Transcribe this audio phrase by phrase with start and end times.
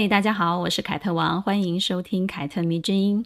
[0.00, 3.22] 嘿，大家好，我是凯特王，欢迎收听凯特迷之音。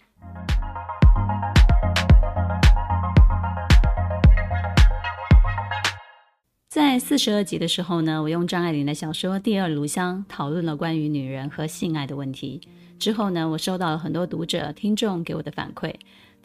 [6.68, 12.60] 在四十二集的时候呢，我用张爱玲的小说《第二炉香》讨论了关于女人和性爱的问题。
[12.98, 15.94] 之后呢，我收到了很多读者、听众给我的反馈，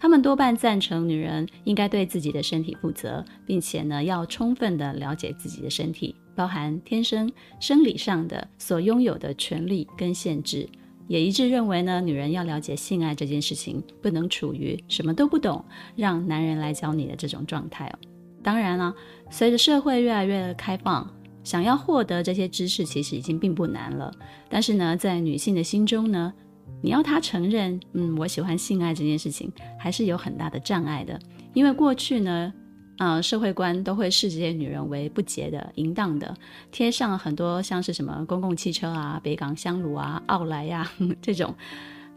[0.01, 7.29] 他们多半赞成女人应该对自己的身体负责，并且呢，要充分的了解自己的身体，包含天生
[7.59, 10.67] 生理上的所拥有的权利跟限制。
[11.09, 15.65] 也一致认为呢，女人要了解性爱这件事情，不能处于什么都不懂，
[15.97, 17.99] 让男人来教你的这种状态哦。
[18.41, 18.95] 当然了，
[19.29, 24.13] 随着社会越来越开放，想要获得这些知识其实已经并不难了。
[24.47, 26.33] 但是呢，在女性的心中呢，
[26.81, 31.19] 你要他承认，嗯，我喜欢性爱这件事情，还是有很大的障碍的。
[31.53, 32.53] 因为过去呢，
[32.97, 36.35] 呃，社会观都会视这些女人为不洁的、淫荡的，
[36.71, 40.89] 贴上很多像是什么公共汽车啊、北港香炉啊、奥莱呀
[41.21, 41.53] 这种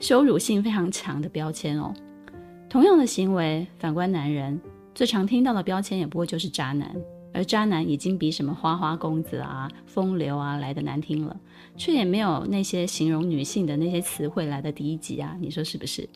[0.01, 1.93] 羞辱性非常强的标签哦。
[2.69, 4.61] 同样的行为，反观男人。
[4.95, 6.95] 最常听到的标签也不过就是渣男，
[7.33, 11.37] 而渣男已经比什么花花公子啊、风流啊来得难听了，
[11.77, 16.09] 却也没有那些形容女性的那些词汇来得低级啊，你说是不是？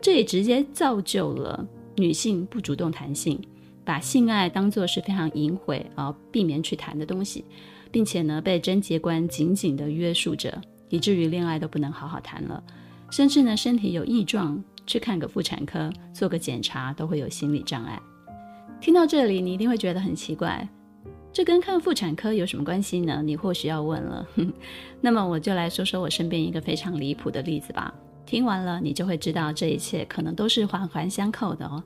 [0.00, 1.66] 这也直接造就了
[1.96, 3.40] 女性不主动谈性，
[3.84, 7.44] 把性爱当作是非常淫秽啊，避免去谈的东西，
[7.90, 12.62] 并且呢被贞洁观紧紧地约束着，以至于恋爱都不能好好谈了，
[13.10, 18.00] 甚至呢身体有异状，去看个妇产科做个检查都会有心理障碍。
[18.80, 20.66] 听到这里，你一定会觉得很奇怪，
[21.30, 23.22] 这跟看妇产科有什么关系呢？
[23.22, 24.26] 你或许要问了。
[25.02, 27.92] 那么我就来说说我身边一个非常离谱的例子吧。
[28.24, 31.82] 听完了，你就会知道这一切可能都是环环相扣的哦。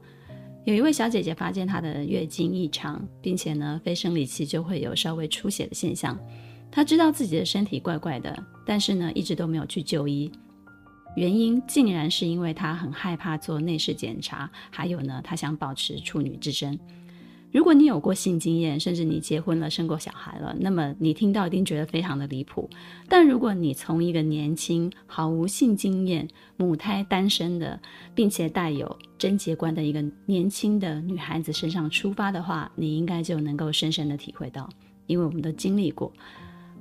[0.65, 6.17] 有一位小姐姐发现她的月经异常，并且呢，非生理期就会有稍微出血的现象。
[6.71, 10.31] 她知道自己的身体怪怪的，但是呢，一直都没有去就医。
[11.17, 16.79] 原因竟然是因为她很害怕做内视检查，还有呢，她想保持处女之身。
[17.53, 22.69] 如果你有过性经验，甚至你结婚了、生过小孩了，那么你听到一定觉得非常的离谱。
[23.09, 27.81] 但如果你从一个年轻、毫无性经验、母胎单身的，
[28.13, 34.69] 并且带有贞洁观的一个年轻的女孩子身上出发的话，你应该就能够深深的体会到，
[35.07, 36.13] 因为我们都经历过。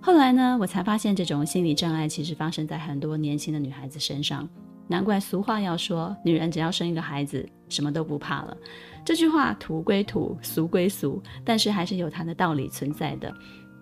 [0.06, 4.46] 后来呢，我才发现这种心理障碍其实发生在很多年轻的女孩子身上。
[4.86, 8.58] 难怪俗话要说，女人只要生一个孩子，什么都不怕了。
[9.06, 13.34] 这句话土归土，俗归俗，但是还是有它的道理存在的。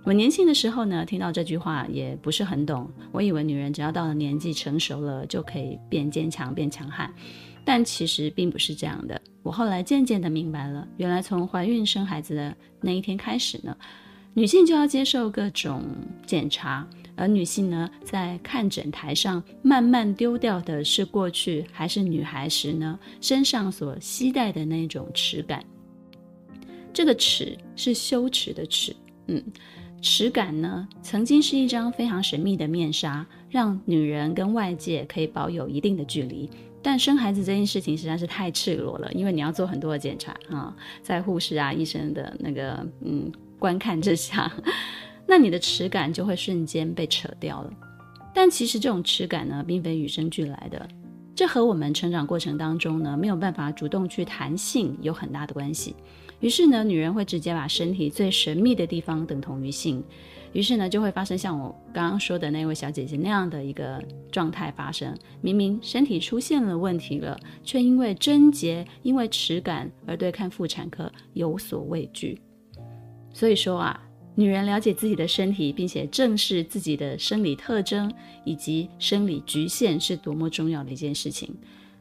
[0.04, 7.12] 我年轻的时候呢，听到这句话也不是很懂，我以为女人只要到了年纪成熟了，就可以变坚强、变强悍。
[7.66, 9.20] 但其实并不是这样的。
[9.42, 13.76] 我后来渐渐的明白了，原来从怀孕生孩子的那一天开始呢。
[14.34, 15.84] 女性就要接受各种
[16.26, 16.88] 检查，
[17.18, 25.62] 而女性呢，在看诊台上慢慢丢掉的是过去还是女孩时呢，身上所携带的那种耻感。
[26.94, 28.96] 这个耻是羞耻的耻，
[29.28, 29.44] 嗯，
[30.02, 36.50] 耻感呢，曾经是一张非常神秘的面纱，让女人跟外界可以保有一定的距离。
[36.82, 43.30] 但生孩子这件事情实在是太赤裸了，因为你要做很多的检查啊，在护士啊、医生的那个嗯。
[43.62, 44.52] 观看之下，
[45.28, 47.72] 那你的耻感就会瞬间被扯掉了。
[48.34, 50.90] 但其实这种耻感呢，并非与生俱来的，
[51.36, 55.96] 这和我们成长过程当中呢，没有办法主动去谈性有很大的关系。
[56.40, 60.04] 于是呢，女人会直接把身体最神秘的地方等同于性，
[60.54, 65.16] 于是呢，就会发生像我刚刚说的那位小姐姐那样的一个状态发生。
[65.40, 72.42] 明明身体出现了问题了，却因为贞洁、因为耻感而对看妇产科有所畏惧。
[73.34, 74.02] 所以说啊，
[74.36, 78.12] 女人了解自己的身体，并且正视自己的生理特征
[78.46, 81.54] 以及生理局限，是多么重要的一件事情。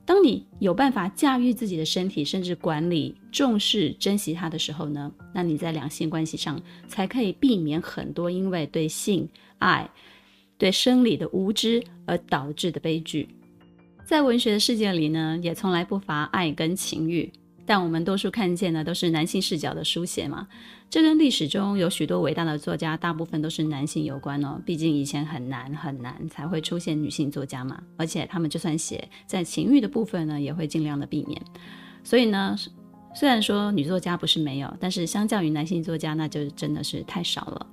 [0.04, 9.28] 当你有办法驾驭自己的身体，甚至管理、重视、珍惜它的时候呢，那你在两性关系上才可以避免很多因为对性
[9.58, 9.88] 爱、
[10.58, 13.28] 对生理的无知而导致的悲剧。
[14.04, 17.30] 在文学的世界里呢，也从来不乏爱跟情欲。
[17.64, 20.48] 但我们多数看见的都是男性视角的书写嘛，
[20.90, 24.60] 这跟历史中有许多伟大的作家，大部分都是男性有关哦。
[24.66, 31.40] 毕竟以前很难很难才会出现女性作家嘛，而且他们就算写在情欲的部分呢，也会尽量的避免。
[32.02, 32.56] 所以呢，
[33.14, 37.66] 虽然说女作家不是没有，但是相较于男性作家，那就真的是太少了。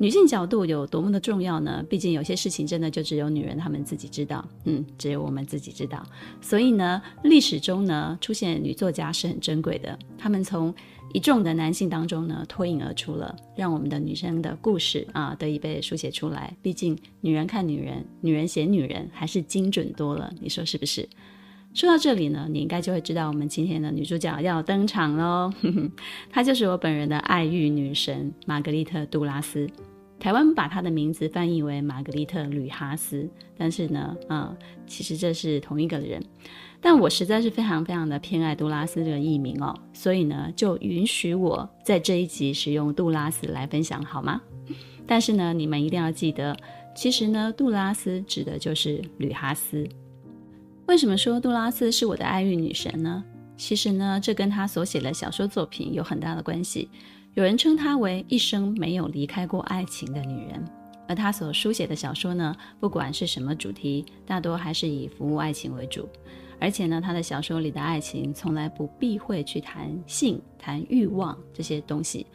[0.00, 1.84] 女性角度有多么的重要呢？
[1.86, 6.02] 毕竟有些事情真的就只有女人她们自己知道，嗯，只有我们自己知道。
[6.40, 10.74] 所以呢，历史中呢出现女作家是很珍贵的，她们从
[11.12, 16.56] 一众的男性当中呢脱颖而出了，让我们的女生的故事啊得以被书写出来。
[16.62, 21.06] 毕竟女人看女人，女人写女人，还是精准多了，你说是不是？
[21.74, 25.52] 说到这里呢，你应该就会知道我们今天的女主角要登场喽，
[26.32, 29.68] 她就是我本人的爱欲女神玛格丽特·杜拉斯。
[30.20, 34.54] 台湾把她的名字翻译为玛格丽特·吕哈斯，但是呢，啊、
[34.86, 36.22] 其实这是同一个人。
[36.82, 44.40] 但我实在是非常非常的偏爱杜拉斯这个艺名哦，所以呢，就允许我在这一集使用杜拉斯来分享好吗？
[45.06, 46.56] 但是呢，你们一定要记得，
[46.94, 49.88] 其实呢，杜拉斯指的就是吕哈斯。
[50.86, 53.24] 为什么说杜拉斯是我的爱欲女神呢？
[53.56, 56.88] 其实呢，这跟她所写的小说作品有很大的关系。
[57.34, 60.64] 有人称她为一生没有离开过爱情的女人，
[61.06, 66.08] 而她所书写的小说呢，不管是什么主题，大多还是以服务爱情为主。
[66.58, 72.26] 而且呢，她的小说里的爱情从来不避讳去谈性、谈欲望这些东西，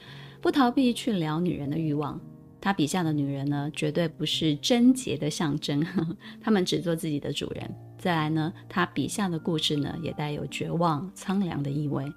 [0.41, 2.19] 不逃避去聊女人的欲望。
[2.61, 5.85] 她笔下的女人呢，绝对不是贞洁的象征，
[6.41, 7.69] 她们只做自己的主人。
[7.99, 12.11] 再来呢，她笔下的故事呢，也带有绝望、苍凉的意味，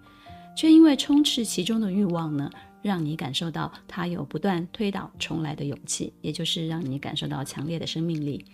[0.57, 2.49] 却因为充斥其中的欲望呢。
[2.83, 8.45] 让你感受到他有不断推倒重来的勇气，也就是让你感受到强烈的生命力。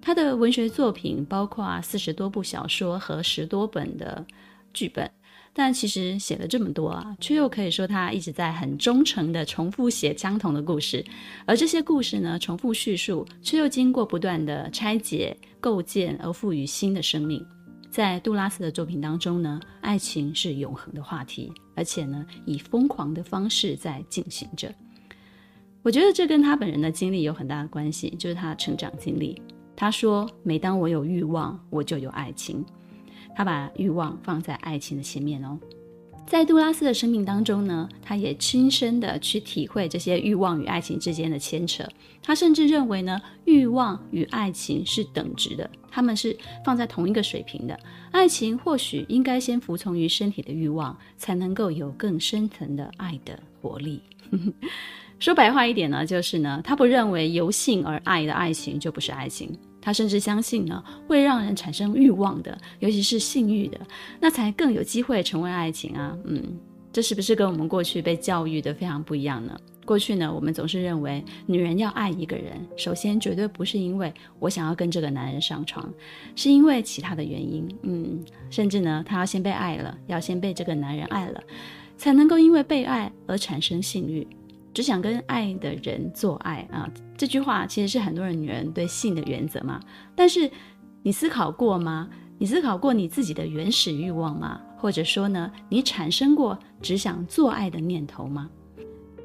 [0.00, 4.24] 他的文学作品包括四十多部小说和十多本的
[4.72, 5.10] 剧本，
[5.52, 11.04] 但其实写了这么多啊，却又可以说他一直在很忠诚地重复写相同的故事，
[11.44, 17.44] 而这些故事呢，重复叙述，却又经过不断的拆解、构建而赋予新的生命。
[17.96, 24.70] 在杜拉斯的作品当中呢，爱情是永恒的话题，而且呢，以疯狂的方式在进行着。
[25.80, 29.40] 我觉得这跟他本人的经历有很大的关系，就是他的成长经历。
[29.74, 32.62] 他说：“每当我有欲望，我就有爱情。”
[33.34, 35.58] 他把欲望放在爱情的前面哦。
[36.26, 41.86] 在杜拉斯的生命当中呢，他也亲身的去体会这些欲望与爱情之间的牵扯。
[42.20, 47.78] 他甚至认为呢，欲望与爱情是等值的，他们是放在同一个水平的。
[48.10, 54.02] 爱情或许应该先服从于身体的欲望，才能够有更深层的爱的活力。
[55.20, 59.56] 说白话一点呢，就是呢，他不认为由性而爱的爱情就不是爱情。
[59.86, 63.78] 他甚至相信呢，会让人产生欲望的，尤其是性欲的，
[64.18, 66.18] 那才更有机会成为爱情啊。
[66.24, 66.42] 嗯，
[66.92, 69.56] 这是不是跟我们过去被教育的非常不一样呢？
[69.84, 75.88] 过去呢，我们总是认为女人要爱一个人，首先绝对不是因为我想要跟这个男人上床，
[76.34, 77.68] 是因为其他的原因。
[77.82, 78.18] 嗯，
[78.50, 81.40] 甚至呢，她要先被爱了，要先被这个男人爱了，
[81.96, 84.26] 才能够因为被爱而产生性欲。
[84.76, 86.86] 只想跟爱的人做爱啊！
[87.16, 89.80] 这句话其实是很多人女人对性的原则嘛。
[90.14, 90.50] 但是
[91.02, 92.10] 你思考过吗？
[92.36, 94.60] 你思考过你自己的原始欲望吗？
[94.76, 98.50] 或者说呢，你产生过只想做爱的念头吗？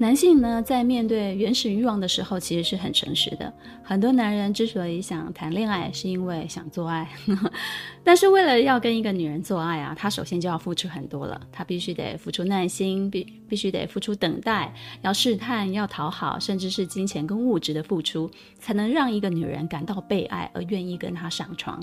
[0.01, 3.53] 男性呢，在面对原始欲望的时候，其实是很诚实的。
[3.83, 7.07] 很多男人之所以想谈恋爱，是因为想做爱，
[8.03, 11.39] 但是为了要跟一个女人做爱啊，他首先就要付出很多了。
[11.51, 18.27] 他必须得付出耐心，必必须得付出等待，要试探，要讨好，甚至是金钱跟物质的付出，
[18.57, 21.79] 才能让一个女人感到被爱而愿意跟他上床。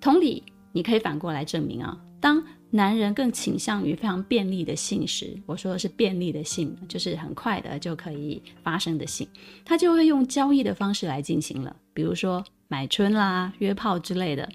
[0.00, 0.42] 同理，
[0.72, 9.28] 你可以反过来证明啊，当男人更倾向于非常便利的性时，我说的是便利的性，就是很快的就可以发生的性，
[9.62, 14.48] 他就会用交易的方式来进行了，比如说买春啦、约炮之类的。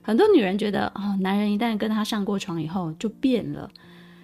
[0.00, 3.68] 很多女人觉得，哦，男人一旦跟他上过床以后就变了。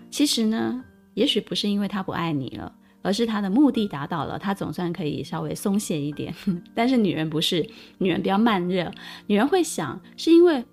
[0.08, 0.84] 其实呢，
[1.14, 2.72] 也许不是因为他不爱你了，
[3.02, 6.32] 而是他的目的达到了，他总算可以稍微松懈一点。
[6.76, 8.88] 但是女人不是，女人比较慢热，
[9.26, 10.64] 女人会想，是因为。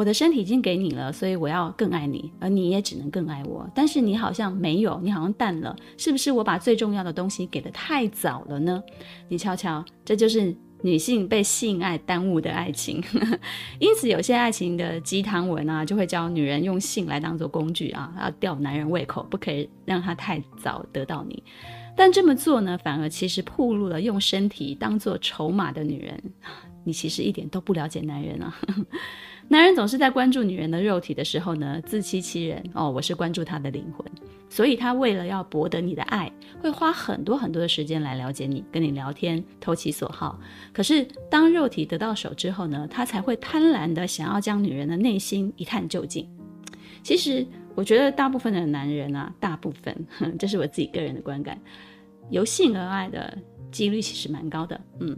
[0.00, 3.68] 我的身体已经给你了，所以我要更爱你，而你也只能更爱我。
[3.74, 8.82] 但是你好像没有，你好像淡了，是不是我把最重要的东西给得太早了呢？
[9.28, 13.04] 你瞧瞧，这就是女性被性爱耽误的爱情。
[13.78, 21.42] 因此，有些爱情的鸡汤文啊，就会教女人用性来当做工具啊，要吊男人胃口，不可以让他太早得到你。
[21.94, 26.18] 但这么做呢，反而其实暴露了用身体当做筹码的女人。
[26.82, 28.56] 你其实一点都不了解男人啊。
[29.52, 32.88] 男人总是在关注女人的肉体的时候呢，自欺欺人哦。
[32.88, 34.06] 我是关注他的灵魂，
[34.48, 36.30] 所以他为了要博得你的爱，
[36.60, 40.38] 会花很多很多的时间来了解你，跟你聊天，投其所好。
[40.72, 46.28] 可是当肉体得到手之后呢，他才会贪婪的想要将女人的内心一探究竟。
[47.02, 47.44] 其实。
[47.76, 50.06] 我觉得大部分的男人啊，大部分，
[50.38, 51.58] 这是我自己个人的观感，
[52.28, 53.38] 由性而爱的
[53.70, 54.78] 几率其实蛮高的。
[54.98, 55.16] 嗯，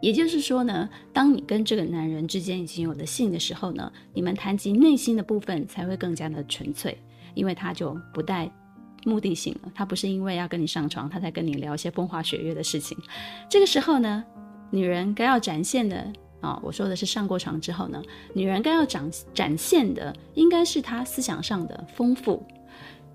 [0.00, 6.96] 也就是说呢，当你跟这个男人之间已经有了性的时候呢，你们谈及内心的部分才会更加的纯粹，
[7.34, 8.50] 因为他就不带
[9.04, 12.96] 目的性了，他不是因为要跟你上床，他才跟你聊一些风花雪月的事情。
[13.48, 14.24] 这个时候呢，
[14.70, 16.12] 女人该要展现的。
[16.40, 18.02] 啊、我说的是上过床之后呢，
[18.34, 22.44] 女人该要展展现的应该是她思想上的丰富，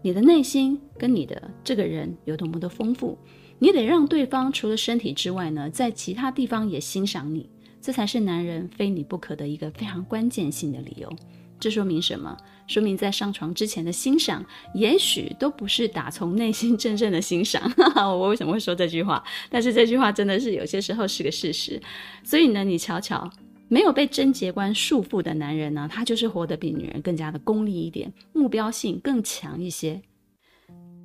[0.02, 3.16] 你的内心跟你的这个人有多么的丰富，
[3.60, 7.50] 你得让对方除了身体之外呢，在其他地方也欣赏你，
[7.82, 11.14] 这才是男人非你不可的一个非常关键性的理由。
[11.60, 12.38] 这说明什么？
[12.68, 17.62] 说明在上床之前的欣赏，也许都不是打从内心真正的欣赏。
[17.98, 19.22] 我为什么会说这句话？
[19.50, 21.82] 但是这句话真的是有些时候是个事实。
[22.24, 23.30] 所以呢，你瞧瞧，
[23.68, 30.02] 没有被贞洁观束缚的男人呢，他就是活得比女人更加的功利一点，目标性更强一些。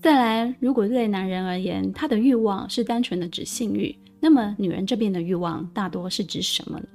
[0.05, 6.89] 再来，如果对男人而言，他的欲望是单纯的指性欲，那么女人这边的欲望大多是指什么呢？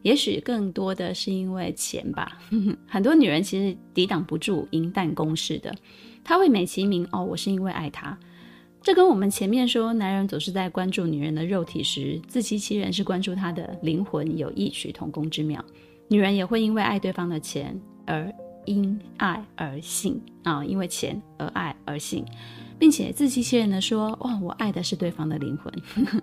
[0.00, 2.38] 也许更多的是因为钱吧，
[2.88, 5.74] 很多女人其实抵挡不住银弹攻势的，
[6.24, 8.18] 她会美其名哦，我是因为爱他。
[8.80, 15.62] 这跟我们前面说男人总是在关注女人的肉体时，自欺欺人是关注她的灵魂有异曲同工之妙。
[16.08, 18.32] 女人也会因为爱对方的钱而
[18.68, 22.24] 因爱而性啊，因为钱而爱而性。
[22.80, 25.72] 并且自欺欺人的说：“哇，我爱的是对方的灵魂。”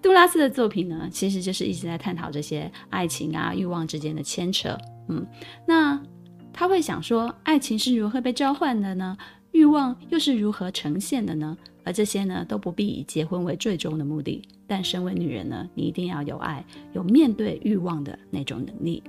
[0.00, 4.78] 杜拉斯的作品呢，其实就是一直在探讨这些爱情啊、欲望之间的牵扯。
[5.08, 5.26] 嗯，
[5.66, 6.00] 那
[6.52, 9.18] 他会想说，爱情是如何被召唤的呢？
[9.50, 11.58] 欲望又是如何呈现的呢？
[11.82, 14.46] 而这些呢，都不必以结婚为最终的目的。
[14.68, 19.02] 但身为女人呢，你一定要有爱，有面对欲望的那种能力。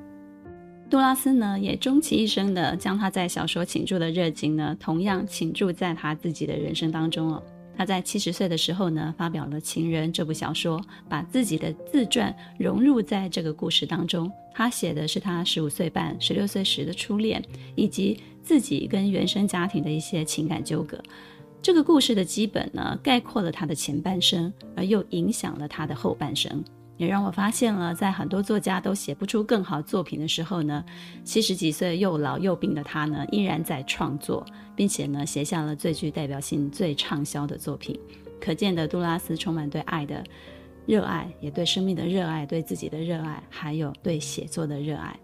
[0.89, 7.43] 杜拉斯呢，也终其一生的将他在小说倾注的热情呢，同样倾注在他自己的人生当中哦。
[7.75, 14.31] 他在七十岁的时候呢，发表了《情人》这部小说，把自己的自传融入在这个故事当中。
[14.53, 17.43] 他写的是他十五岁半、十六岁时的初恋，
[17.75, 20.97] 以及自己跟原生家庭的一些情感纠葛。
[21.61, 26.63] 这个故事的基本呢，概括了他的前半生，而又影响了他的后半生。
[26.97, 30.83] 也让我发现了，在很多作家都写不出更好作品的时候呢，
[31.23, 37.99] 七十几岁又老又病的他呢，依然在创作，并且呢，写下了最具代表性、最畅销的作品。
[38.41, 40.23] 可见的杜拉斯充满对爱的
[40.85, 45.15] 热爱，也对生命的热爱，对自己的热爱，还有对写作的热爱。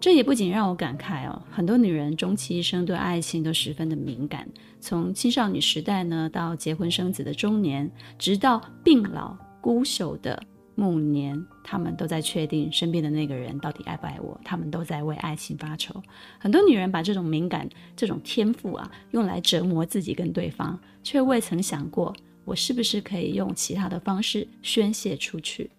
[0.00, 4.48] 这也不仅让我感慨哦，很多女人终其一生对爱情都十分的敏感，
[4.80, 10.42] 从青少女时代呢，到结婚生子的中年，直到病老孤朽的。
[10.74, 16.02] 暮年，他们都在确定身边的那个人到底爱不爱我，他们都在为爱情发愁。
[16.38, 22.14] 很多女人把这种敏感、这种天赋啊，用来折磨自己跟对方，却未曾想过，
[22.44, 25.70] 我是不是可以用其他的方式宣泄出去。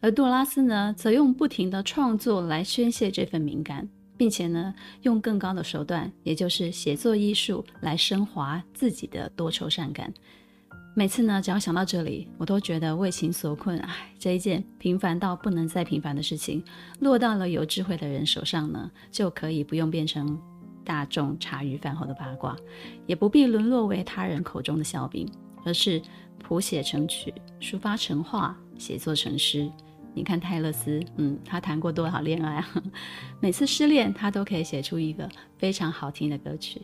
[0.00, 10.12] 而杜拉斯呢，则用不停的创作来宣泄这份敏感，并且呢，用更高的手段，也就是写作艺术，来升华自己的多愁善感。
[10.94, 13.78] 每次呢，只要想到这里，我都觉得为情所困。
[13.78, 16.62] 唉，这一件平凡到不能再平凡的事情，
[17.00, 20.38] 落到了有智慧的人手上呢，就可以不用变成
[20.84, 22.54] 大众茶余饭后的八卦，
[23.06, 25.26] 也不必沦落为他人口中的笑柄，
[25.64, 26.00] 而是
[26.38, 29.70] 谱写成曲，抒发成画，写作成诗。
[30.14, 32.68] 你看泰勒斯，嗯，他谈过多少恋爱啊？
[33.40, 36.82] 每次失恋，他都可以写出一个非常好听的歌曲。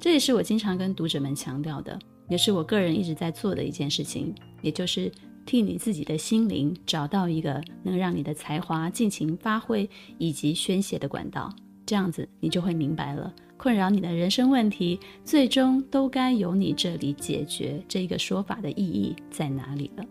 [0.00, 1.98] 这也是我经常跟读者们强调的。
[2.28, 5.10] 也是我个人一直在做的一件事情，也就是
[5.46, 11.52] 替你自己的心灵找到一个能让你的才华尽情发挥以及宣泄的管道。
[11.86, 17.82] 这样子，你就会明白了，困扰你的人生问题，最终都该由你这里解决。
[17.88, 20.04] 这一个说法的意义在哪里了？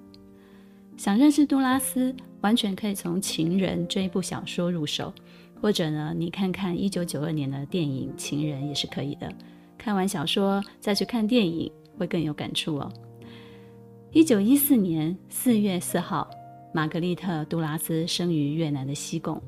[0.98, 5.14] 想认识杜拉斯，完全可以从《情人》这一部小说入手，
[5.62, 9.32] 或者呢，你看看一九九二年的电影《情人》也是可以的。
[9.78, 11.72] 看完小说再去看电影。
[11.98, 12.92] 会更有感触哦。
[14.12, 16.30] 一九一四年四月四号，
[16.74, 19.42] 玛格丽特·杜拉斯生于越南的西贡，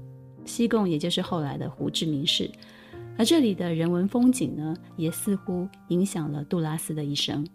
[0.46, 2.50] 西贡也就是后来的胡志明市。
[3.18, 7.46] 而这里的人文风景呢，也似乎影响了杜拉斯的一生。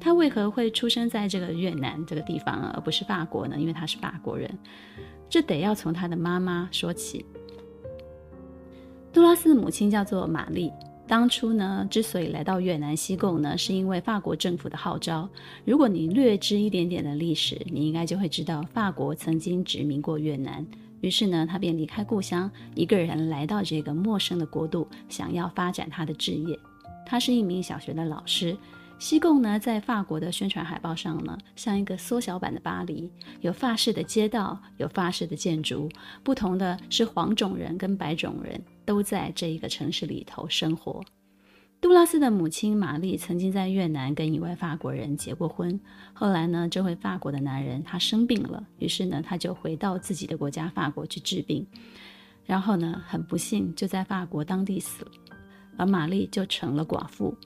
[0.00, 3.56] 他为何会出生在这个越南这个地方，而不是法国呢？
[3.58, 4.50] 因为他是法国人，
[5.28, 7.24] 这得要从他的妈妈说起。
[9.12, 10.72] 杜拉斯的母亲叫做玛丽。
[11.12, 15.28] 当初呢，之所以来到越南西贡呢，是因为法国政府的号召。
[15.62, 20.66] 如果你略知一点点的历史，你应该就会知道，法国曾经殖民过越南。
[21.02, 26.58] 于是呢，他便离开故乡，一个人来到这个陌生的国度，想要发展他的置业。
[27.04, 28.56] 他是一名小学的老师。
[28.98, 33.10] 西贡呢，在法国的宣传海报上呢，像一个缩小版的巴黎，
[33.42, 35.90] 有法式的街道，有法式的建筑。
[36.22, 41.02] 不同的是，黄种人跟白种人都在这一个城市里头生活。
[41.80, 45.80] 杜拉斯的母亲玛丽曾经在越南跟一位法国人结过婚，
[46.12, 51.66] 后来呢，这位法国的男人他生病了，于是呢，他就回到自己的国家法国去治病，
[52.46, 55.10] 然后呢，很不幸就在法国当地死了，
[55.76, 57.36] 而玛丽就成了寡妇。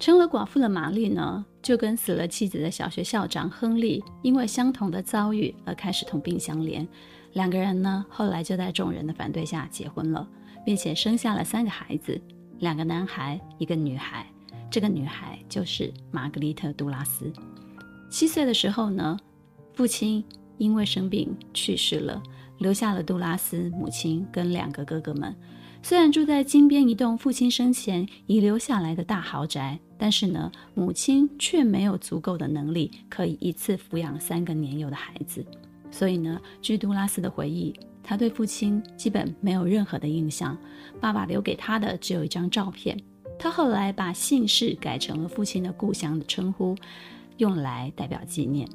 [0.00, 6.84] 成了寡妇的玛丽呢，就跟死了妻子的小学校长亨利，因为相同的遭遇而开始同病相怜。
[7.38, 10.28] 两个人呢，后来就在众人的反对下结婚了，
[10.66, 12.20] 并且生下了三个孩子，
[12.58, 14.26] 两个男孩，一个女孩。
[14.68, 17.32] 这个女孩就是玛格丽特·杜拉斯。
[18.10, 19.16] 七岁的时候呢，
[19.72, 20.24] 父亲
[20.56, 22.20] 因为生病去世了，
[22.58, 25.32] 留下了杜拉斯母亲跟两个哥哥们。
[25.80, 35.46] 虽然住在金边一栋父亲生前遗留下来的大豪宅，但是呢，母亲却没有足够的能力可以一次抚养三个年幼的孩子。
[35.90, 40.56] 所以呢，据杜拉斯的回忆，他对父亲基本没有任何的印象。
[41.00, 42.98] 爸爸留给他的只有一张照片。
[43.38, 46.74] 他后来把姓氏改成了父亲的故乡的称呼，
[47.36, 48.68] 用来代表纪念。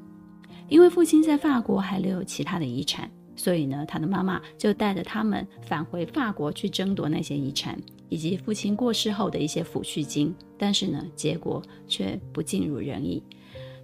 [0.70, 3.10] 因为父亲在法国还留有其他的遗产。
[3.36, 7.77] 所以呢，他的妈妈就带着他们返回法国去争夺那些遗产，
[8.08, 10.34] 以及父亲过世后的一些抚恤金。
[10.55, 13.24] 但是呢，结果却不尽如人意。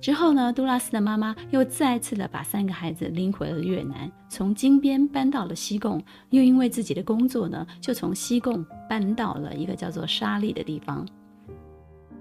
[0.01, 11.05] 之后呢，杜拉斯的妈妈又再次的把三个孩子拎回了越南，从金边搬到了西贡，又因为自己的工作呢，就从西贡搬到了一个叫做沙利的地方。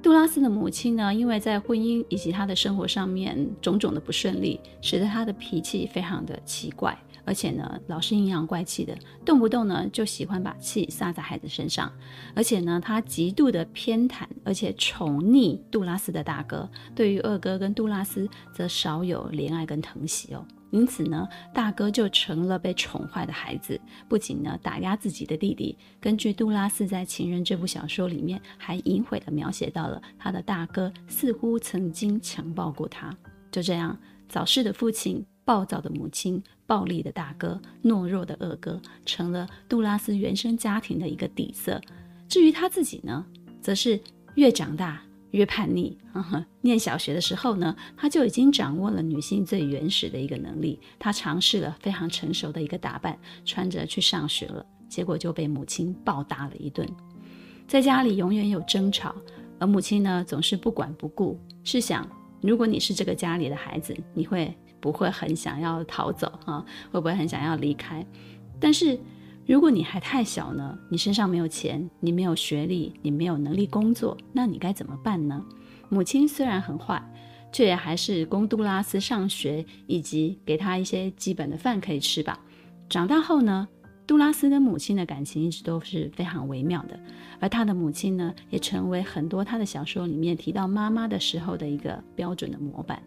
[0.02, 6.96] 杜拉斯的母亲呢，因为在婚姻以及她的生活上面种种的不顺利，使得她的脾气非常的奇怪。
[7.28, 11.92] 而且呢，老是阴阳怪气的，动不动呢就喜欢把气撒在孩子身上。
[12.34, 20.42] 而且呢，他极度的偏袒，而且宠溺杜拉斯的大哥，对于二哥跟杜拉斯则少有怜爱跟疼惜哦。
[20.70, 25.76] 因此呢，大哥就成了被宠坏的孩子，不仅呢打压自己的弟弟。
[26.00, 33.14] 根据杜拉斯在《情人》这部小说里面，还隐晦的描写到了他的大哥似乎曾经强暴过他。
[33.50, 33.94] 就这样，
[34.30, 35.22] 早逝的父亲。
[35.48, 41.80] 暴躁的母亲、暴力的大哥、懦弱的二哥，成了杜拉斯原生家庭的一个底色。
[42.28, 43.24] 至于他自己呢，
[43.62, 43.98] 则是
[44.34, 45.96] 越长大越叛逆。
[46.12, 50.78] 呵呵，念小学的时候呢，他就已经掌握了女性最原始的一个能力。
[50.98, 56.86] 他尝试了非常成熟的一个打扮，穿着去上学了，结果就被母亲暴打了一顿。
[57.66, 59.14] 在家里永远有争吵，
[59.58, 61.40] 而母亲呢，总是不管不顾。
[61.64, 62.06] 试想，
[62.42, 64.54] 如果你是这个家里的孩子，你会？
[64.80, 68.04] 不会很想要逃走哈，会不会很想要离开？
[68.60, 68.98] 但是
[69.46, 75.44] 如果你还太小呢，你身上没有钱，你没有学历，你没有能力工作，那你该怎么办呢？
[75.88, 77.02] 母亲虽然很坏，
[77.50, 82.38] 却也还是供杜拉斯上学，以及给他一些基本的饭可以吃吧。
[82.90, 83.66] 长大后呢，
[84.06, 87.00] 杜拉斯跟母亲的感情一直都是非常微妙的，
[87.40, 93.02] 而他的母亲呢，也成为很多他的小说里面提到妈妈的时候的一个标准的模板。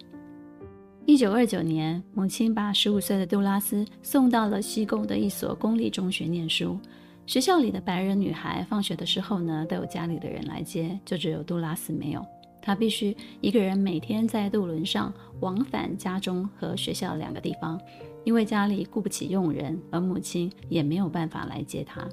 [1.11, 6.79] 一九二九年，母亲把十五岁的杜拉斯送到了西贡的一所公立中学念书。
[7.25, 12.25] 学校里的白人女孩放学的时候呢，都有家里的人来接，就只有杜拉斯没有。
[12.61, 17.77] 她必须一个人每天在渡轮上往返家中和学校两个地方，
[18.23, 22.07] 因为家里雇不起佣人，而母亲也没有办法来接她。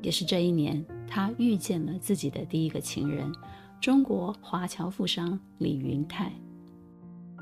[0.00, 3.32] 也是这一年，她遇见了自己的第一个情人——
[3.82, 6.30] 中国华侨富商李云泰。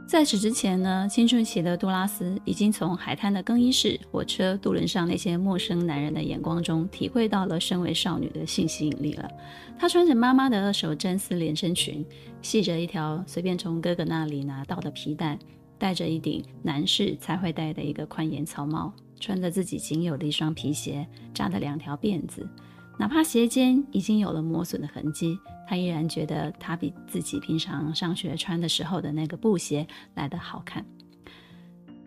[0.07, 9.29] 在此之前呢，青春期的杜拉斯已经从海滩的更衣室、火车、渡轮上那些陌生男人的眼光中，体会到了身为少女的性吸引力了。
[9.77, 12.07] 她穿着妈妈的二手真丝连身裙，
[12.41, 15.37] 系着一条随便从哥哥那里拿到的皮带，
[15.77, 22.49] 戴着一顶男士才会戴的一个宽檐草帽，穿着自己仅有的一双皮鞋，扎的两条辫子。
[22.97, 25.37] 哪怕鞋尖已经有了磨损的痕迹，
[25.67, 30.85] 他依然觉得它比自己平常上学穿的时候的那个布鞋来得好看。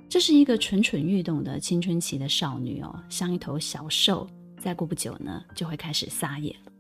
[0.08, 6.72] 这是一个蠢蠢欲动的青春期的少女哦，像一头小兽，再过不久呢就会开始撒野了。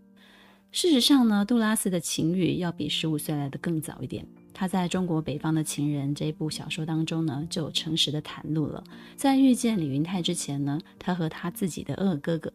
[0.71, 4.25] 事实上呢，杜拉斯的情欲要比十五岁来的更早一点。
[4.53, 8.83] 他在中国北方的情人这一部小说当中呢，就诚实的袒露了，
[9.15, 12.51] 在遇见李云泰之前呢，他和他自己的二哥哥。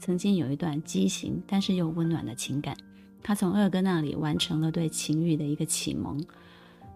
[0.00, 2.76] 曾经有一段畸形但是又温暖的情感，
[3.22, 6.22] 他从二哥那里完成了对情欲的一个启蒙。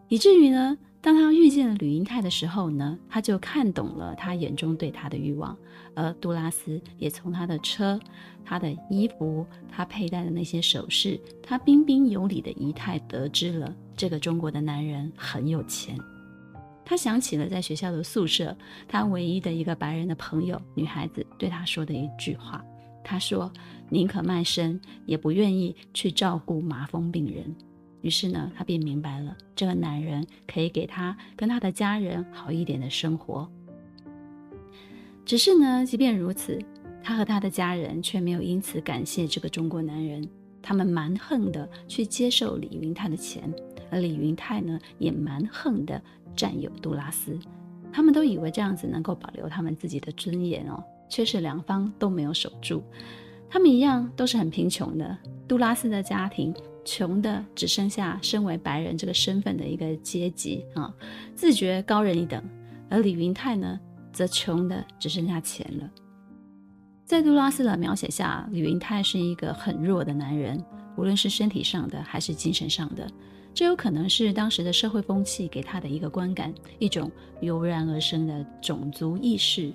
[0.09, 5.57] 以至于呢，当他遇见了吕英泰的时候呢，他就看懂了他眼中对他的欲望，
[5.95, 7.99] 而杜拉斯也从他的车、
[8.45, 15.99] 他的衣服、他佩戴的那些首饰、他彬彬有礼的仪态，得知了这个中国的男人很有钱。
[16.85, 18.55] 他想起了在学校的宿舍，
[18.87, 22.63] 他唯一的一个白人的朋友女孩子对他说的一句话，
[23.03, 23.51] 他说
[23.93, 27.55] ：“宁可卖身，也不愿意去照顾麻风病人。”
[28.01, 33.47] 于是呢，他便明白了，这个男人可以给他跟他的家人好一点的生活。
[35.27, 36.59] 只是呢，即便如此，
[37.03, 40.27] 他和他的家人却没有因此感谢这个中国男人。
[40.63, 43.53] 他们蛮横的去接受李云泰的钱，
[43.91, 46.01] 而李云泰呢，也蛮横的
[46.35, 47.39] 占有杜拉斯。
[47.93, 52.83] 他们都以为这样子能够保留他们自己的尊严哦，却是两方都没有守住。
[53.53, 55.19] 他们一样都是很贫穷的。
[55.47, 56.55] 杜拉斯的家庭。
[56.85, 60.93] 穷的只剩下身为白人这个身份的一个阶级啊，
[61.33, 62.43] 自觉高人一等；
[62.91, 63.79] 而李云泰呢，
[64.13, 65.89] 则穷的只剩下钱了。
[67.05, 70.61] 在杜拉斯的描写下，李云泰是一个很弱的男人，
[70.97, 73.09] 无论是身体上的还是精神上的。
[73.55, 77.09] 这有可能是当时的社会风气给他的一个观感，一种
[77.41, 79.71] 油然而生的种族意识。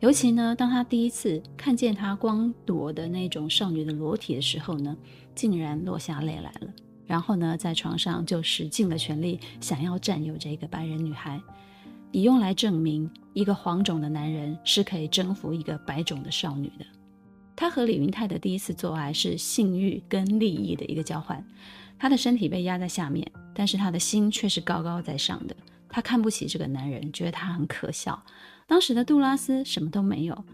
[0.00, 4.94] 尤其呢，当他第一次看见他光裸的那种少女的裸体的时候呢，
[5.34, 6.68] 竟然落下泪来了。
[7.06, 11.40] 然后呢，在床上就使尽了全力，想要占有这个白人女孩，
[12.12, 16.84] 以用来证明一个黄种的男人是可以征服一个白种的少女的。
[17.54, 21.42] 他和李云泰的第一次做爱是性欲跟利益的一个交换，
[21.98, 25.56] 他的身体被压在下面，但是他的心却是高高在上的。
[25.88, 28.22] 她看不起这个男人，觉得他很可笑。
[28.66, 30.44] 当时的杜拉斯什么都没有，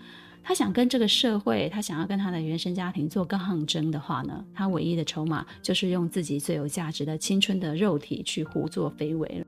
[0.42, 9.46] 他想跟这个社会，他想要跟他的原生家庭做抗争的话呢，他唯一的筹码就是用自己最有价值的青春的肉体去胡作非为了。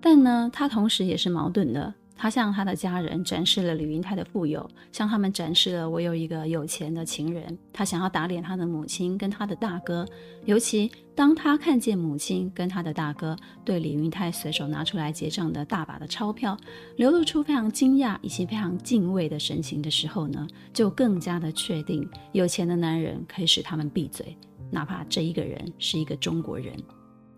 [0.00, 1.92] 但呢，他同时也是矛盾的。
[2.16, 7.56] 他向他的家人展示了李云泰的富有，向他们展示了我有一个有钱的情人。
[7.72, 10.06] 他想要打脸他的母亲跟他的大哥，
[10.46, 16.56] 尤其当他看见母亲跟他的大哥对李云泰随手拿出来结账的大把的钞票，
[16.96, 24.36] 流露出非常惊讶以及非常敬畏的神情的时候呢，就更加的确定有钱的男人可以使他们闭嘴，
[24.70, 26.74] 哪怕这一个人是一个中国人。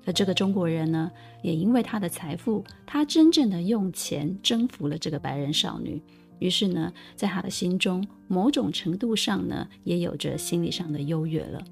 [0.09, 1.11] 而这个中国人呢，
[1.43, 6.03] 也因为他的财富，他真正的用钱征服了这个白人少女。
[6.39, 11.63] 于是呢，在他的心中，某种程度上呢，也有着心理上的优越了。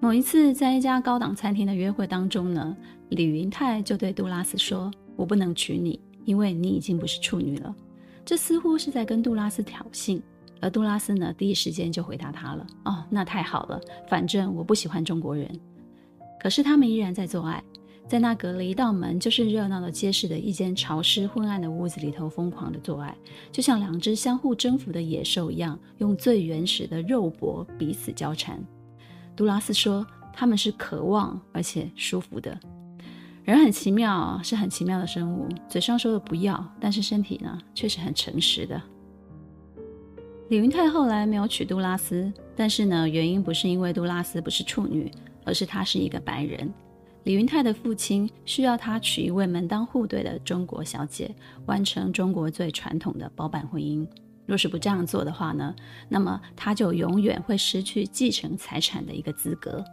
[0.00, 2.76] 某一次，在一家高档餐厅的约会当中呢，
[3.08, 7.74] 李云泰就对杜拉斯说：“我不能娶你，因为你已经不是处女了。”
[8.22, 10.20] 这似乎是在跟杜拉斯挑衅。
[10.60, 15.50] 而杜拉斯呢，第一时间就回答他了：“哦，那太好了，反正我不喜欢中国人。”
[16.40, 17.62] 可是他们依然在做爱，
[18.08, 23.14] 在那隔了一道门就是热闹的街市的一间潮湿昏暗的屋子里头疯狂的做爱，
[23.52, 28.58] 就像两只相互征服的野兽一样，用最原始的肉搏彼此交缠。
[29.36, 32.58] 杜拉斯说他们是渴望而且舒服的。
[33.44, 38.80] 人很奇妙，是很奇妙的生物，嘴上说的不要，但是身体呢却是很诚实的。
[40.48, 45.10] 李云泰后来没有娶杜拉斯，但是呢，原因不是因为杜拉斯不是处女。
[45.50, 46.72] 而是他是一个白人，
[47.24, 51.34] 李云泰的父亲需要他娶一位门当户对的中国小姐，
[51.66, 54.06] 完成中国最传统的包办婚姻。
[54.46, 55.74] 若是不这样做的话呢，
[56.08, 59.84] 那么他就永远会失去继承财产的一个资格。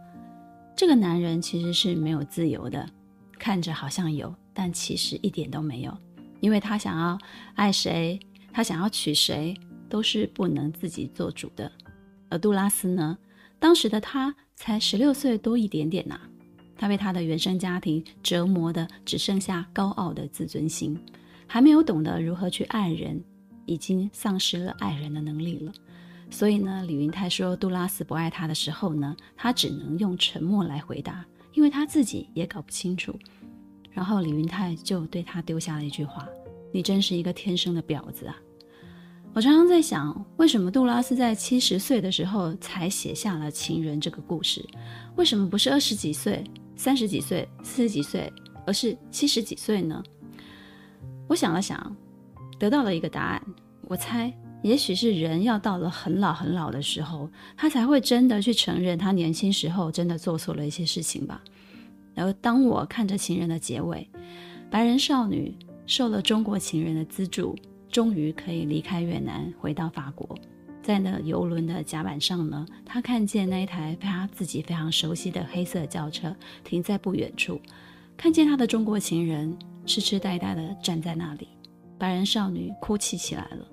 [0.76, 2.88] 这个男人其实是没有自由的，
[3.36, 5.92] 看着好像有，但其实一点都没有，
[6.38, 7.18] 因为他想要
[7.56, 8.20] 爱谁，
[8.52, 9.56] 他想要娶谁，
[9.88, 11.72] 都是不能自己做主的。
[12.28, 13.18] 而杜拉斯呢？
[13.60, 16.28] 当时的他才十六岁多一点点呐、啊，
[16.76, 20.98] 他被他的原生家庭折磨的只剩下高傲的自尊心，
[21.46, 23.22] 还没有懂得如何去爱人，
[23.66, 25.72] 已经丧失了爱人的能力了。
[26.28, 33.16] 所以呢，李云泰说杜拉斯不爱他的时候呢，他只能用沉默来回答，因为他自己也搞不清楚。
[33.92, 36.28] 然后李云泰就对他丢下了一句话
[36.74, 38.36] ：“你真是一个天生的婊子啊！”
[39.34, 44.66] 我常常在想，为什么杜拉斯在七十岁的时候才写下了《情人》这个故事？
[45.14, 46.42] 为什么不是二十几岁、
[46.74, 48.32] 三十几岁、四十几岁，
[48.66, 50.02] 而是七十几岁呢？
[51.28, 51.96] 我想了想，
[52.58, 53.40] 得到了一个答案。
[53.82, 61.40] 我猜，也许是人要到了很老很老的时候，他才会真的去承认他年轻时候真的做错了一些事情吧。
[62.12, 64.08] 然后，当我看着《情人》的结尾，
[64.68, 67.54] 白人少女受了中国情人的资助。
[67.90, 70.36] 终于可以离开越南，回到法国。
[70.82, 77.60] 在那游轮的甲板上呢，他看见那一台他自己非常熟悉的黑色轿车停在不远处。
[78.16, 81.48] 看见他的中国情人痴痴呆呆地站在那里，
[81.98, 83.66] 白人少女哭泣起来了。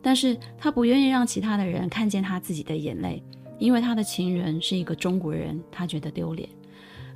[0.00, 3.22] 但是他不愿意让其他的人看见他自己的眼泪，
[3.58, 6.48] 因为他的情人是一个中国人，他觉得丢脸。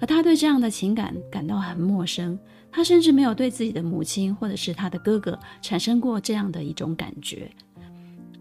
[0.03, 2.37] 而他对这样的情感感到很陌生，
[2.73, 7.49] 他甚至没有对自己的母亲或者是他的哥哥产生过这样的一种感觉。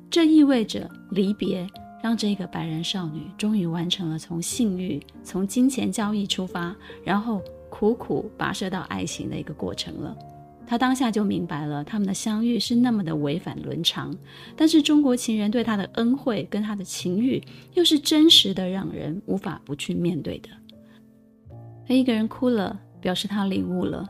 [0.09, 1.67] 这意味着离别，
[2.01, 10.17] 让这个白人少女终于完成了从性欲、从金钱交易出发，然后苦苦跋涉到爱情的一个过程了。
[10.65, 14.11] 他当下就明白了，他们的相遇是那么的违反伦常，
[14.55, 17.39] 但是中国情人对他的恩惠跟他的情欲，
[17.75, 20.49] 又是真实的，让人无法不去面对的。
[21.87, 24.07] 他一个人哭了，表示他领悟了。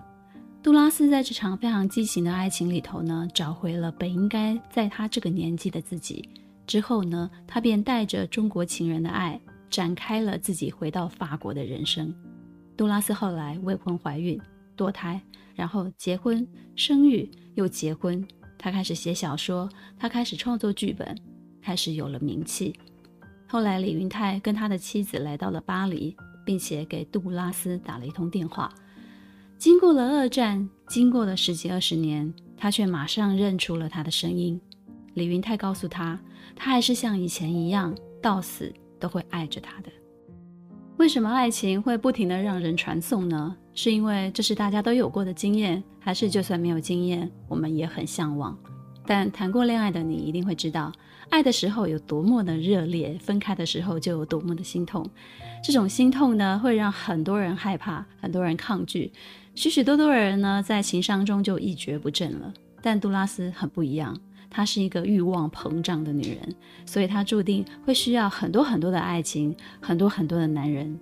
[0.63, 6.29] 杜拉斯在这场非常激情的爱情里头呢，找回了本应该在他这个年纪的自己。
[6.67, 12.13] 之后呢，他便带着中国情人的爱，展开了自己回到法国的人生。
[12.77, 14.39] 杜拉斯后来未婚怀孕、
[14.77, 15.19] 堕胎，
[15.55, 18.23] 然后结婚、生育，又结婚。
[18.59, 21.17] 他开始写小说，他开始创作剧本，
[21.61, 22.75] 开始有了名气。
[23.47, 26.15] 后来李云泰跟他的妻子来到了巴黎。
[26.51, 28.69] 并且给杜拉斯打了一通电话。
[29.57, 34.59] 经过了二战，经过了十几二十年，他却马上认出了他的声音。
[35.13, 36.19] 李云泰告诉他，
[36.53, 39.89] 他还是像以前一样，到死都会爱着他的。
[40.97, 43.55] 为什么爱情会不停的让人传颂呢？
[43.73, 48.59] 是因为这是大家都有过的经验，还是就算没有经验，我们也很向往？
[49.05, 50.91] 但谈过恋爱的你一定会知道，
[51.31, 55.09] 爱的时候有多么的热烈，分开的时候就有多么的心痛。
[55.63, 59.11] 这种心痛呢，会让很多人害怕，很多人抗拒，
[59.55, 62.53] 许许多多人呢，在情伤中就一蹶不振了。
[62.81, 64.15] 但杜拉斯很不一样，
[64.49, 70.99] 她是一个欲望膨胀的女人，所以她注定会需要很多很多的爱情，很多很多的男人。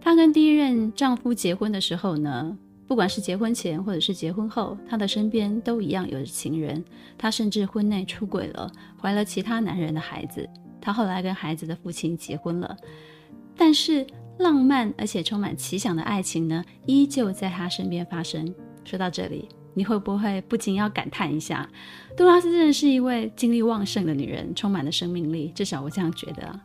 [0.00, 6.84] 她跟第一任丈夫结婚的时候呢，不管是结婚前或者是结婚后，她的身边都一样有着情人。
[7.16, 8.70] 她甚至婚内出轨了，
[9.00, 10.48] 怀了其他男人的孩子。
[10.80, 12.76] 她后来跟孩子的父亲结婚了。
[13.56, 14.06] 但是
[14.38, 18.52] 浪漫而且充满奇想的爱情呢，依旧在他身边发生。
[18.84, 21.66] 说到这里，你会不会不禁要感叹一下，
[22.16, 25.52] 杜拉斯真的是一位精力旺盛的女人，充满了生命力。
[25.54, 26.60] 至少我这样觉得。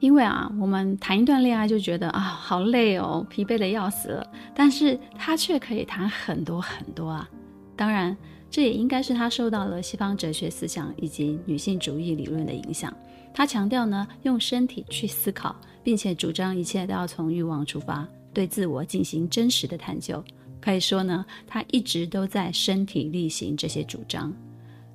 [0.00, 4.26] 因为啊，我们谈一段恋爱就觉得啊，好累哦，疲惫得要死了。
[4.54, 7.28] 但是她却可以谈很多很多啊。
[7.76, 8.16] 当然，
[8.50, 12.92] 这也应该是她受到了西方哲学思想以及女性主义理论的影响。
[13.32, 15.54] 她强调呢，用身体去思考。
[15.86, 18.04] 并且主张一切都要从欲望出发，
[18.34, 20.20] 对自我进行真实的探究。
[20.60, 24.34] 可以说呢，他一直都在身体力行这些主张。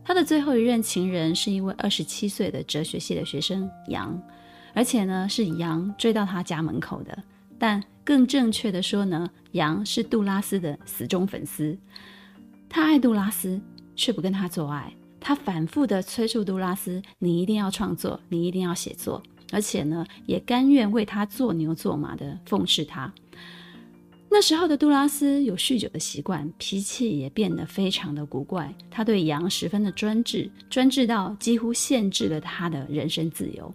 [0.04, 4.22] 他的最后一任情人是一位二十七岁的哲学系的学生杨，
[4.74, 7.24] 而且呢是羊追到他家门口的。
[7.58, 11.78] 但更正确的说呢，羊是杜拉斯的死忠粉丝。
[12.68, 13.62] 他爱杜拉斯，
[13.96, 14.92] 却不跟他做爱。
[15.20, 19.22] 他反复的催促杜拉斯：“你一定要创作，你一定要写作。”
[19.54, 23.14] 而且呢，也甘愿为他做牛做马的奉侍他。
[24.30, 28.74] 那时候的杜拉斯有酗酒的习惯，脾气也变得非常的古怪。
[28.90, 33.72] 他对羊十分的专制，专制到几乎限制了他的人身自由。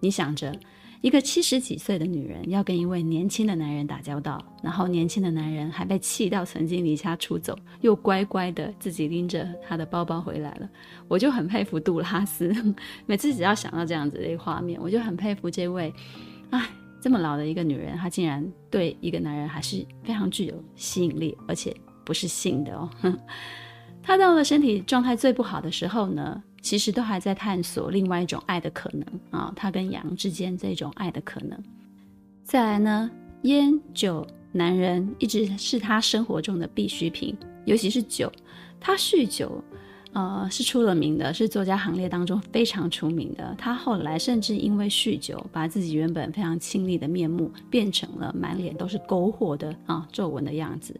[0.00, 0.52] 你想着。
[1.00, 10.68] 一个七十几岁的女人要跟一位年轻的男人打交道，然后年轻的男人还被气到曾经离家出走，又乖乖的自己拎着他的包包回来了。
[11.06, 12.52] 我就很佩服杜拉斯，
[13.06, 15.94] 每次只要想到这样子的一个画面，我就很佩服这位，
[16.50, 16.68] 哎，
[17.00, 21.72] 这么老的一个女人，她竟然对一个男人还是非常具有吸引力，而且
[22.04, 22.90] 不是性的哦。
[24.02, 31.58] 她到了身体状态最不好的时候呢，其实都还在探索另外一种爱的可能啊，他跟羊之间这种爱的可能。
[32.44, 33.10] 再来呢，
[33.44, 38.30] 烟酒男人一直是他生活中的必需品，尤其是酒。
[38.78, 39.64] 他酗酒，
[40.12, 43.54] 呃，是出了名的，是作家行列当中非常出名的。
[43.56, 50.94] 他后来甚至因为酗酒，把自己原本非常清丽的面目变成了满脸都是篝火的啊皱纹的样子。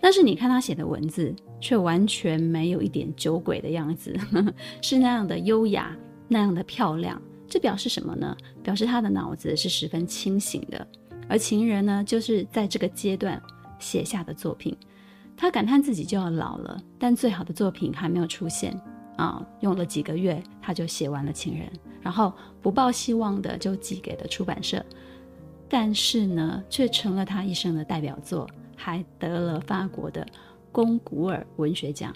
[0.00, 5.96] 但是你看他写的文字，却完全没有一点酒鬼的样子，呵呵，是那样的优雅，
[6.28, 7.20] 那样的漂亮。
[7.48, 8.36] 这表示什么呢？
[8.62, 10.86] 表示他的脑子是十分清醒的。
[11.28, 13.40] 而情人呢，就是在这个阶段
[13.78, 14.76] 写下的作品。
[15.36, 18.74] 他感叹自己就要老了，但最好的作品还没有出现
[19.16, 19.44] 啊！
[19.60, 22.32] 用了几个月，他就写完了情人，然后
[22.62, 24.84] 不抱希望的就寄给了出版社。
[25.68, 28.48] 但是呢，却成了他一生的代表作。
[28.76, 30.24] 还得了法国的
[30.70, 32.14] 龚古尔文学奖。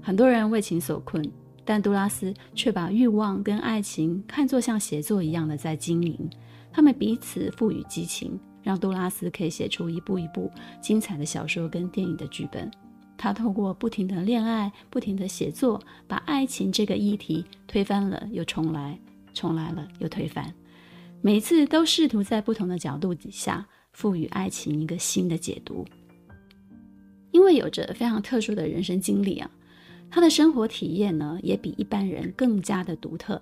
[0.00, 1.22] 很多人为情所困，
[1.64, 6.30] 但杜拉斯却把欲望跟爱情看作像写作一样的在经营。
[6.72, 12.70] 他们彼此赋予激情，让杜拉斯可以写出一部一部精彩的小说跟电影的剧本。
[13.18, 18.98] 他透过不停的恋爱、不停的写作，把爱情这个议题推翻了又重来，
[19.32, 20.52] 重来了又推翻，
[21.20, 25.84] 每次都试图在不同的角度底下赋予爱情一个新的解读。
[27.30, 29.50] 因为有着非常特殊的人生经历啊，
[30.10, 33.40] 他的生活体验呢也比一般人更加的独特。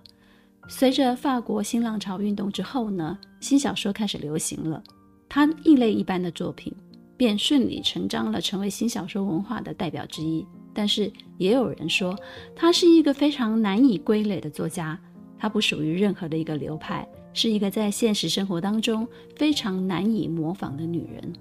[0.68, 4.82] 随着法国新浪潮运动之后呢，新小说开始流行了，
[5.28, 6.74] 他异类一般的作品。
[7.16, 10.42] 便顺理成章了，成为新小说文化的代表之一。
[10.72, 12.18] 但是也有人说，
[12.56, 14.98] 他是一个非常难以归类的作家，
[15.38, 21.32] 他不属于任何的一个流派，是一个在现实生活当中非常难以模仿的女人。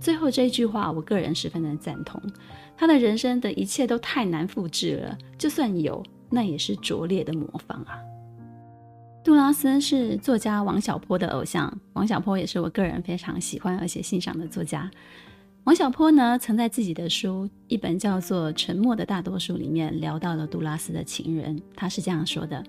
[0.00, 2.20] 最后这一句话，我个人十分的赞同。
[2.76, 7.98] 她的人生的一切都太难复制了，就算有，那也是拙劣的模仿啊。
[9.24, 14.90] 杜拉斯是作家王小波的偶像，王小波也是我个人非常喜欢而且欣赏的作家。
[15.64, 21.58] 王小波呢，曾在自己的书一本叫做《沉默的大多数》里面聊到了杜拉斯的情人。
[21.74, 22.62] 他是这样说的：“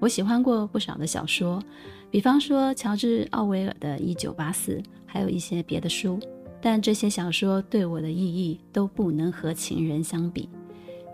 [0.00, 1.62] 我喜欢过不少的小说，
[2.10, 6.18] 比方说乔治·奥威尔的《一九八四》，还有一些别的书，
[6.60, 10.42] 但这些小说对我的意义都不能和情人相比。《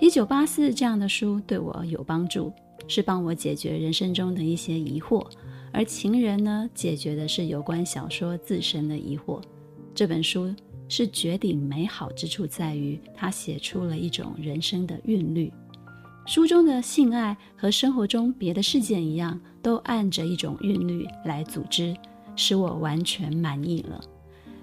[0.00, 2.52] 一九八四》这样的书对我有帮助。”
[2.86, 5.26] 是帮我解决人生中的一些疑惑，
[5.72, 9.40] 而情人呢，解决的是有关小说自身的疑惑。
[9.94, 10.54] 这本书
[10.86, 15.50] 是绝顶美好之处，在于它写出了一种人生的韵律。
[16.26, 21.94] 书中的性爱和生活中别的事件一样，都按着一种韵律来组织，
[22.34, 24.00] 使我完全满意了。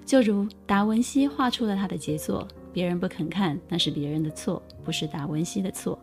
[0.04, 5.96] 就如达文西画出了他的杰作，别人不肯看，那是别人的错，不是达文西的错。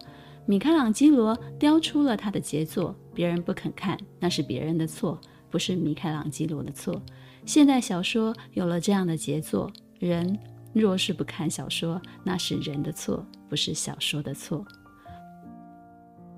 [0.45, 5.19] 米开朗基罗雕出了他的杰作，别人不肯看，那是别人的错，
[5.51, 6.99] 不是米开朗基罗的错。
[7.45, 9.69] 现代小说有了这样的杰作，
[9.99, 10.39] 人
[10.71, 14.65] 若是不看小说，那是人的错，不是小说的错。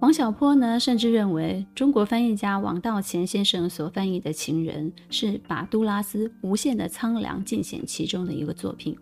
[0.01, 8.97] 王小波呢，甚至认为中国翻译家王道乾先生所翻译的《情人》是把杜拉斯无限的苍凉尽显其中的一个作品。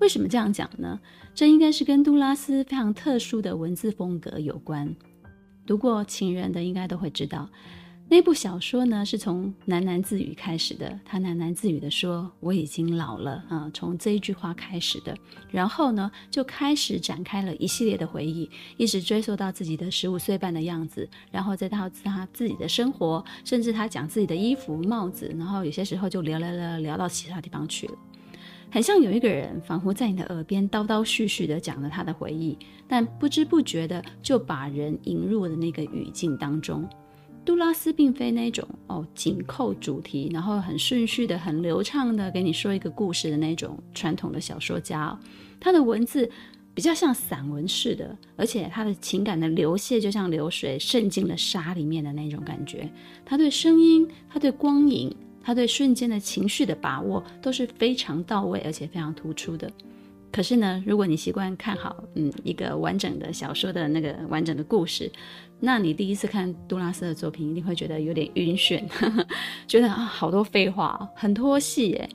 [0.00, 1.00] 为什么这样讲呢？
[1.34, 4.94] 这应该是跟杜拉斯非常特殊的文字风格有关。
[5.64, 7.48] 读过《情人》的应该都会知道，
[8.06, 11.00] 那部小说呢是从喃喃自语开始的。
[11.04, 15.16] 他喃喃自语地说：“我已经老了啊。”从这一句话开始的，
[15.50, 27.94] 然后呢就开始展开了一系列的回忆，一直追溯到自己的十五岁半的样子，然后再到他自己的生活，甚至他讲自己的衣服、帽子，然后有些时候就聊聊聊聊到其他地方去了。
[28.70, 36.88] 很像有一个人，仿佛在你的耳边叨叨絮絮地讲了他的回忆，但不知不觉的就把人引入了那个语境当中。
[37.44, 45.18] 杜拉斯并非那种哦紧扣主题，然后很顺序的、很流畅的给你说一个故事的那种传统的小说家哦。
[45.60, 46.30] 他的文字
[46.74, 52.88] 比较像散文似的，而且他的情感的流泻就像流水渗进了沙里面的那种感觉。
[53.24, 55.14] 他对声音，他对光影。
[55.46, 59.70] 他对瞬间的情绪的把握都是非常到位，而且非常突出的。
[60.34, 65.08] 可是呢，如果你习惯看好嗯一个完整的小说的那个完整的故事，
[65.60, 69.24] 那你第一次看杜拉斯的作品一定会觉得有点晕眩，呵 呵
[69.68, 72.08] 觉得啊好多废话，很拖戏耶。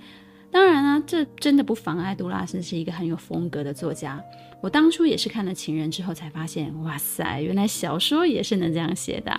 [0.51, 4.21] 当然啊，这真的不妨碍杜拉斯是一个很有风格的作家。
[4.61, 9.31] 我当初也是看了《情人》之后才发现，哇塞，原来小说也是能这样写的。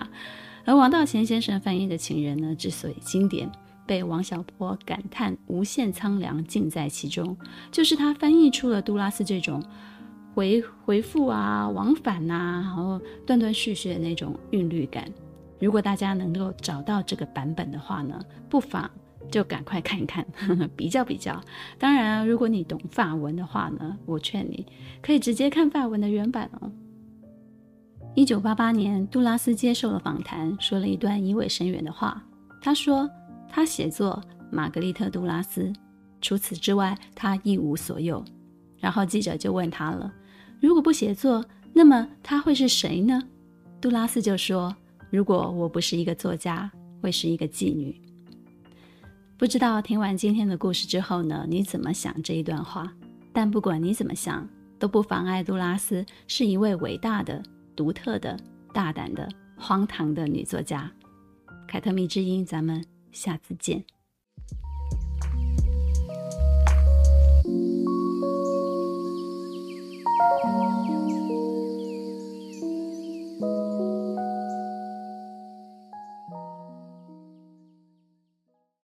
[0.64, 3.50] 而王道干先生翻译的《情人》呢，之所以经典。
[3.86, 7.36] 被王小波感叹无限苍凉尽在其中，
[7.72, 9.62] 就是他翻译出了杜拉斯这种
[10.34, 15.04] 回回复啊、往返呐、然后断断续续的那种韵律感。
[15.58, 18.88] 如果大家能够找到这个版本的话呢，不妨
[19.30, 21.38] 就赶快看一看，呵 呵比较比较。
[21.78, 24.64] 当然，如果你懂法文的话呢，我劝你
[25.02, 26.70] 可以直接看法文的原版哦。
[28.14, 32.24] 一九八八年，杜拉斯接受了访谈，说了一段意味深远的话。
[32.62, 33.10] 他说。
[33.52, 35.72] 他写作玛格丽特·杜拉斯，
[36.20, 38.24] 除此之外，他一无所有。
[38.78, 40.10] 然后记者就问他了
[40.62, 43.20] ：“如果不写作，那么他会是谁呢？”
[43.80, 44.74] 杜拉斯就说
[45.10, 46.70] ：“如果我不是一个作家，
[47.02, 48.00] 会是一个妓女。”
[49.36, 52.90] 不知道听完今天的故事之后呢，你怎么想这一段话？
[53.32, 54.48] 但不管你怎么想，
[54.78, 57.42] 都不妨碍杜拉斯是一位伟大的、
[57.74, 58.38] 独特的、
[58.72, 60.90] 大胆的、荒唐的女作家。
[61.66, 62.84] 凯特蜜之音，咱们。
[63.12, 63.84] 下次见。